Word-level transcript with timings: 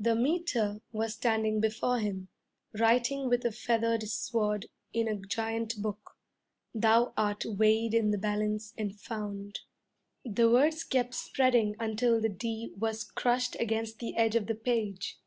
The 0.00 0.14
'Meter' 0.14 0.80
was 0.90 1.12
standing 1.12 1.60
before 1.60 1.98
him, 1.98 2.28
writing 2.80 3.28
with 3.28 3.44
a 3.44 3.52
feathered 3.52 4.04
sword 4.04 4.70
in 4.94 5.06
a 5.06 5.16
giant 5.16 5.82
book, 5.82 6.12
'Thou 6.74 7.12
art 7.14 7.44
weighed 7.44 7.92
in 7.92 8.10
the 8.10 8.16
balance 8.16 8.72
and 8.78 8.98
found' 8.98 9.60
The 10.24 10.48
words 10.50 10.82
kept 10.82 11.12
spreading 11.12 11.76
until 11.78 12.22
the 12.22 12.30
d 12.30 12.72
was 12.78 13.04
crushed 13.04 13.54
against 13.60 13.98
the 13.98 14.16
edge 14.16 14.34
of 14.34 14.46
the 14.46 14.54
page. 14.54 15.18